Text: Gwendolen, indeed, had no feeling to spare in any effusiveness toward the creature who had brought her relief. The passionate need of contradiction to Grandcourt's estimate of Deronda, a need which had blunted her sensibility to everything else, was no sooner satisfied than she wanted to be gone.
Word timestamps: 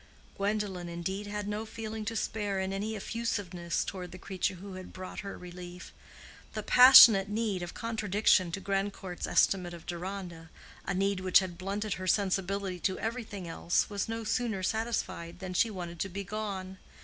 Gwendolen, 0.35 0.89
indeed, 0.89 1.27
had 1.27 1.47
no 1.47 1.63
feeling 1.63 2.05
to 2.05 2.15
spare 2.15 2.59
in 2.59 2.73
any 2.73 2.95
effusiveness 2.95 3.85
toward 3.85 4.11
the 4.11 4.17
creature 4.17 4.55
who 4.55 4.73
had 4.73 4.91
brought 4.91 5.19
her 5.19 5.37
relief. 5.37 5.93
The 6.55 6.63
passionate 6.63 7.29
need 7.29 7.61
of 7.61 7.75
contradiction 7.75 8.51
to 8.53 8.59
Grandcourt's 8.59 9.27
estimate 9.27 9.75
of 9.75 9.85
Deronda, 9.85 10.49
a 10.87 10.95
need 10.95 11.19
which 11.19 11.37
had 11.37 11.55
blunted 11.55 11.93
her 12.01 12.07
sensibility 12.07 12.79
to 12.79 12.97
everything 12.97 13.47
else, 13.47 13.91
was 13.91 14.09
no 14.09 14.23
sooner 14.23 14.63
satisfied 14.63 15.37
than 15.37 15.53
she 15.53 15.69
wanted 15.69 15.99
to 15.99 16.09
be 16.09 16.23
gone. 16.23 16.79